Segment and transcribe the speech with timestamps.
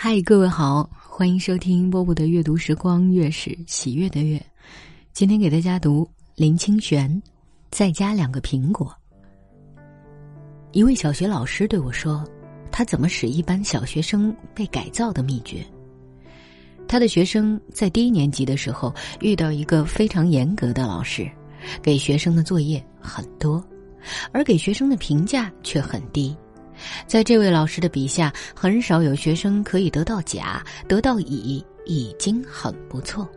[0.00, 4.40] 嗨，各位好，欢迎收听波波的阅读时光，月是喜悦的月。
[5.12, 7.20] 今天给大家读林清玄，
[7.72, 8.96] 再加两个苹果。
[10.70, 12.24] 一位小学老师对我说，
[12.70, 15.66] 他怎么使一班小学生被改造的秘诀。
[16.86, 21.28] 他的学生在低年级的时候遇到一个非常严格的老师，
[21.82, 23.60] 给学生的作业很多，
[24.30, 26.36] 而给学生的评价却很低。
[27.06, 33.28] 在这位老师的笔下，很少有学生可以得到甲，得到乙已经很不错。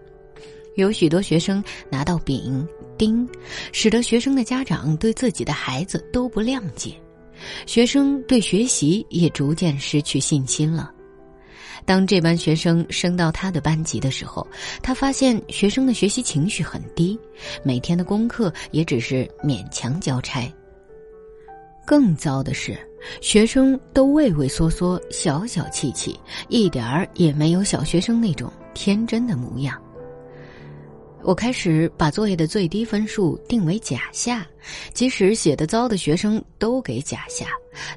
[0.75, 2.65] 有许多学生拿到丙、
[2.97, 3.27] 丁，
[3.73, 6.93] 使得学生的家长对自己的孩子都不谅解，
[7.65, 10.91] 学生对学习也逐渐失去信心了。
[11.83, 14.47] 当这班学生升到他的班级的时候，
[14.83, 17.19] 他发现学生的学习情绪很低，
[17.63, 20.49] 每天的功课也只是勉强交差。
[21.85, 22.77] 更糟的是。
[23.19, 29.81] 学生都畏畏缩缩、小小气气，一点儿也没有小学生那种天真的模样。
[31.23, 34.45] 我开始把作业的最低分数定为甲下，
[34.93, 37.47] 即使写的糟的学生都给甲下，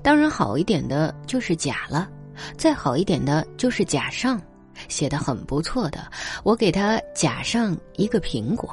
[0.02, 2.08] 当然好一点的就是甲了，
[2.56, 4.40] 再好一点的就是甲上。
[4.88, 6.10] 写的很不错的，
[6.42, 8.68] 我给他甲上一个苹果；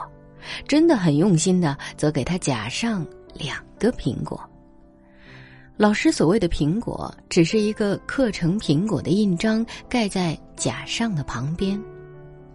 [0.67, 4.41] 真的很用心的，则给他甲上两个苹果。
[5.81, 11.81] 老师所谓的苹果，只是一个课程苹果的印章盖在甲上的旁边。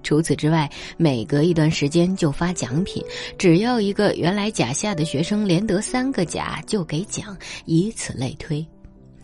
[0.04, 3.04] 除此之外，每隔一段时间就发奖品，
[3.36, 8.64] 只要一个原来甲下的学生连得三个甲就给奖，以此类推。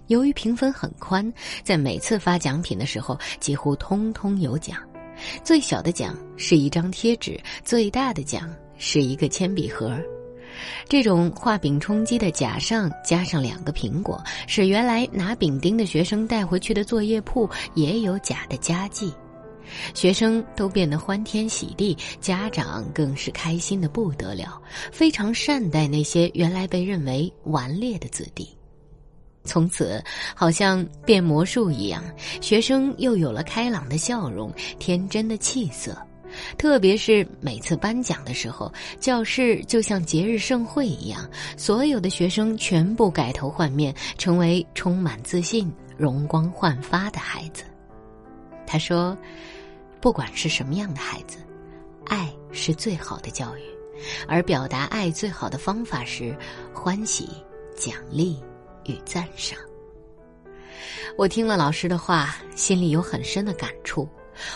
[0.08, 4.80] 由于评分很宽，在每次发奖品的时候几乎通通有奖。
[5.45, 9.97] 最小的奖是一张贴纸，最大的奖是一个铅笔盒。
[10.88, 19.12] 这种画饼充饥的甲上加上两个苹果，使原来拿饼丁的学生带回去的作业簿也有甲的佳绩，
[19.94, 28.48] 学生都变得欢天喜地，家长更是开心的不得了，非常善待那些原来被认为顽劣的子弟。
[29.44, 30.00] 从此，
[30.36, 32.00] 好像变魔术一样，
[32.40, 35.96] 学生又有了开朗的笑容，天真的气色。
[36.56, 47.64] 特别是每次颁奖的时候，教室就像节日盛会一样，所有的学生全部改头换面，成为充满自信、容光焕发的孩子。
[48.66, 49.16] 他说
[50.00, 51.38] ：“不管是什么样的孩子，
[52.06, 53.60] 爱是最好的教育，
[54.26, 56.36] 而表达爱最好的方法是
[56.72, 57.28] 欢喜、
[57.76, 58.42] 奖励
[58.86, 59.58] 与赞赏。”
[61.18, 64.08] 我听了老师的话，心里有很深的感触。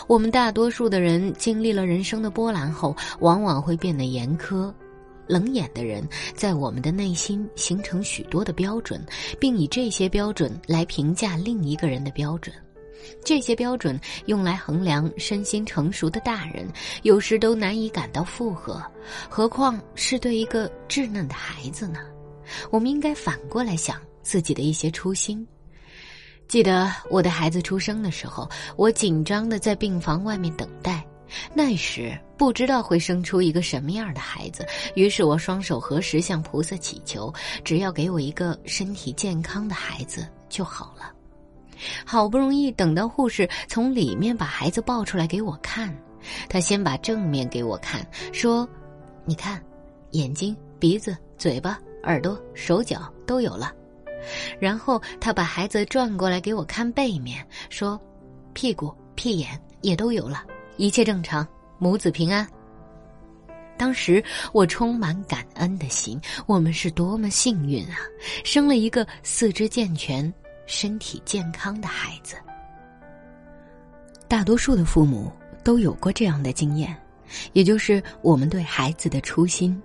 [0.07, 4.73] 我们大多数的人经历了人生的波澜后，往往会变得严苛、
[5.27, 9.03] 冷眼的人，在我们的内心形成许多的标准，
[9.39, 12.53] 并以这些标准来评价另一个人的标准。
[13.23, 16.67] 这些标准用来衡量身心成熟的大人，
[17.03, 18.81] 有时都难以感到负荷，
[19.29, 21.99] 何况是对一个稚嫩的孩子呢？
[22.71, 25.45] 我们应该反过来想自己的一些初心。
[26.47, 31.05] 记得我的孩子出生的时候，我紧张的在病房外面等待。
[31.53, 34.65] 那时不知道会生出一个什么样的孩子，
[34.95, 37.33] 于是我双手合十向菩萨祈求，
[37.65, 41.11] 只要给我一个身体健康的孩子就好了。
[42.05, 45.93] 好不容易等到护士从里面把孩子抱出来给我看，
[46.47, 48.67] 他先把正面给我看，说
[49.25, 49.61] ：“你看，
[50.11, 53.73] 眼睛、鼻子、嘴巴、耳朵、手脚都有了。”
[54.59, 57.99] 然后他把孩子转过来给我看背面，说
[58.53, 60.43] ：“屁股、屁眼也都有了，
[60.77, 61.47] 一切正常，
[61.79, 62.47] 母子平安。”
[63.77, 64.23] 当时
[64.53, 67.97] 我充满感恩的心，我们是多么幸运啊，
[68.43, 70.33] 生了一个四肢健全、
[70.65, 72.35] 身体健康的孩子。
[74.27, 75.31] 大多数的父母
[75.63, 76.97] 都有过这样的经验，
[77.53, 79.79] 也就是我们对孩子的初心。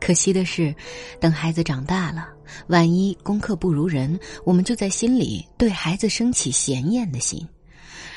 [0.00, 0.74] 可惜的是，
[1.20, 2.28] 等孩子长大了，
[2.66, 7.46] 万一功课不如人，我们就在心里对孩子升起嫌厌的心；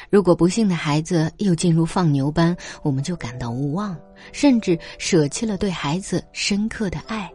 [0.10, 3.98] 如果不幸的孩子又进入放牛班，我们就感到无望，
[4.32, 7.32] 甚至舍弃了对孩子深刻的爱。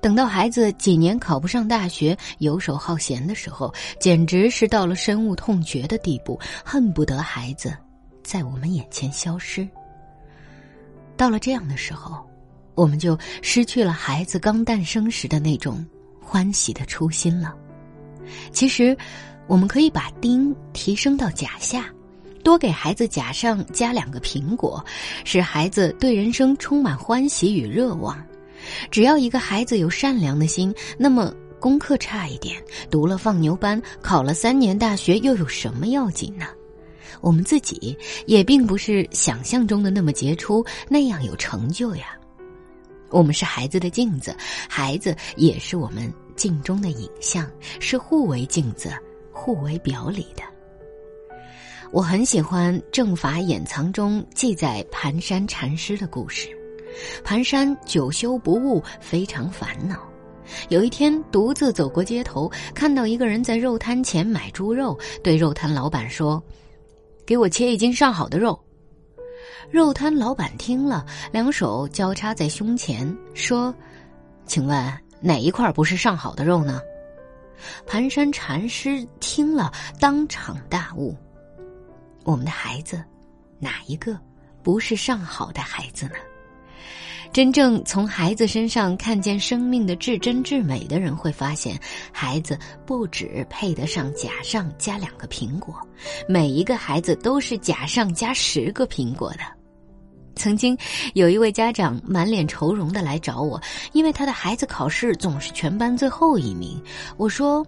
[0.00, 7.76] 等到孩子几年考不上大学、游手好闲的时候，简直是到了深恶痛绝的地步，恨不得孩子
[8.22, 9.66] 在我们眼前消失。
[11.16, 12.26] 到了这样的时候。
[12.76, 15.84] 我们就失去了孩子刚诞生时的那种
[16.30, 17.52] 欢喜的初心了。
[18.52, 18.96] 其实，
[19.48, 21.86] 我们可以把丁提升到甲下，
[22.44, 24.84] 多给孩子甲上加两个苹果，
[25.24, 28.16] 使孩子对人生充满欢喜与热望。
[28.92, 32.62] 只要一个孩子有善良的心，那么功课差一点，
[32.92, 36.46] 读了放牛班，考了三年大学又有什么要紧呢？
[37.20, 42.16] 我们自己也并不是想象中的那么杰出，那样有成就呀。
[43.12, 44.32] 我们是孩子的镜子，
[44.68, 47.50] 孩子也是我们镜中的影像，
[47.80, 48.90] 是互为镜子、
[49.32, 50.42] 互为表里的。
[51.92, 56.48] 我很喜欢《正法掩藏》中记载盘山禅师的故事。
[57.24, 60.00] 盘山久修不悟，非常烦恼。
[60.68, 66.42] 有一天，独自走过街头，看到一个人在肉摊前买猪肉，对肉摊老板说
[67.24, 68.58] ：“给我切一斤上好的肉。”
[69.70, 73.72] 肉摊老板听了，两手交叉在胸前，说
[74.44, 74.76] ：“请问
[75.20, 76.80] 哪一块不是上好的肉呢？”
[77.86, 81.14] 盘山禅师听了，当场大悟
[82.24, 83.04] ：“我们的孩子，
[83.58, 84.18] 哪一个
[84.62, 86.12] 不是上好的孩子呢？”
[87.32, 91.78] 真正从孩子身上看见生命的至真至美的人，会发现，
[92.10, 95.72] 孩子不止配得上甲上加两个苹果，
[96.26, 99.59] 每一个孩子都是甲上加十个苹果的。
[100.40, 100.74] 曾经
[101.12, 103.60] 有一位家长满脸愁容的来找我，
[103.92, 106.82] 因为他的孩子考试总是全班最后一名。
[107.18, 107.62] 我说，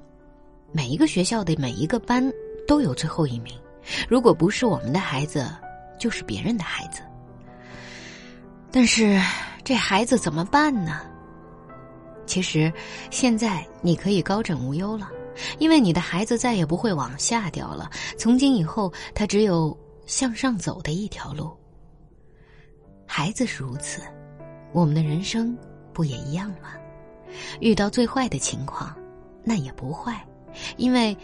[0.72, 2.32] 每一个学校的每一个班
[2.66, 3.54] 都有最后一名，
[4.08, 5.46] 如果不是我们的孩子，
[5.98, 7.02] 就是别人的孩子。
[8.70, 9.20] 但是。
[9.64, 11.02] 这孩子怎么办呢？
[12.26, 12.72] 其实，
[13.12, 15.08] 现在你可以高枕无忧了，
[15.60, 17.88] 因为你的孩子再也不会往下掉了。
[18.18, 21.56] 从今以后，他只有向上走的一条路。
[23.14, 24.00] 孩子是如此，
[24.72, 25.54] 我们的人生
[25.92, 26.72] 不也一样吗？
[27.60, 28.96] 遇到最坏的情况，
[29.44, 30.26] 那也不坏，
[30.78, 31.14] 因为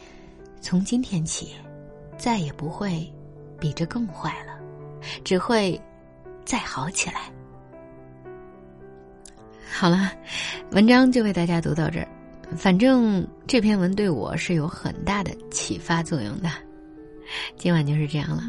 [0.61, 1.55] 从今天起，
[2.19, 3.11] 再也不会
[3.59, 4.61] 比这更坏了，
[5.25, 5.81] 只会
[6.45, 7.23] 再好起来。
[9.73, 10.13] 好了，
[10.73, 12.09] 文章就为大家读到这儿。
[12.55, 16.51] 反正这篇文对我是有很大的启发作用的。
[17.57, 18.43] 今晚就是这样了，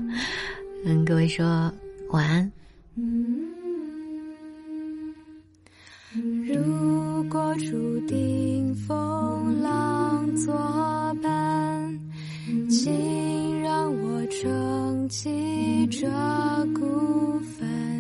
[0.86, 1.74] 嗯，各位说
[2.10, 2.52] 晚安。
[6.48, 10.54] 如果注定风浪作
[11.22, 12.00] 伴，
[12.70, 16.08] 请让我撑起这
[16.74, 17.99] 孤帆。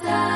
[0.00, 0.33] comes.